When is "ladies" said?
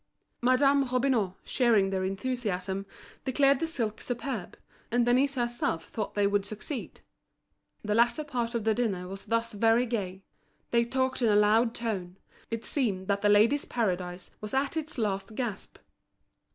13.29-13.65